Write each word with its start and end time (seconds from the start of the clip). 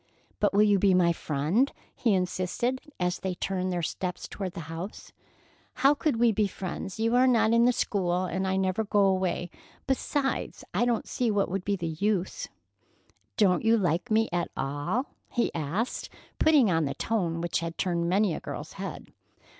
"But 0.39 0.51
will 0.51 0.63
you 0.63 0.79
be 0.79 0.95
my 0.95 1.13
friend?" 1.13 1.71
he 1.95 2.15
insisted, 2.15 2.81
as 2.99 3.19
they 3.19 3.35
turned 3.35 3.71
their 3.71 3.83
steps 3.83 4.27
toward 4.27 4.53
the 4.53 4.61
house. 4.61 5.11
"How 5.75 5.93
could 5.93 6.19
we 6.19 6.31
be 6.31 6.47
friends? 6.47 6.99
You 6.99 7.13
are 7.15 7.27
not 7.27 7.53
in 7.53 7.65
the 7.65 7.71
school, 7.71 8.23
and 8.25 8.47
I 8.47 8.55
never 8.57 8.83
go 8.83 9.05
away. 9.05 9.51
Besides, 9.85 10.63
I 10.73 10.85
don't 10.85 11.07
see 11.07 11.29
what 11.29 11.49
would 11.51 11.63
be 11.63 11.75
the 11.75 11.85
use." 11.99 12.47
"Don't 13.37 13.63
you 13.63 13.77
like 13.77 14.09
me 14.09 14.27
at 14.33 14.49
all?" 14.57 15.05
he 15.29 15.53
asked, 15.53 16.09
putting 16.39 16.71
on 16.71 16.85
the 16.85 16.95
tone 16.95 17.39
which 17.39 17.59
had 17.59 17.77
turned 17.77 18.09
many 18.09 18.33
a 18.33 18.39
girl's 18.39 18.73
head. 18.81 19.13